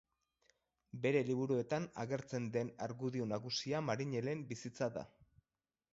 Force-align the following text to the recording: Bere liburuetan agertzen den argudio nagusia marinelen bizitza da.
Bere 1.03 1.21
liburuetan 1.27 1.85
agertzen 2.05 2.49
den 2.57 2.73
argudio 2.89 3.29
nagusia 3.35 3.83
marinelen 3.91 4.45
bizitza 4.55 4.93
da. 4.97 5.05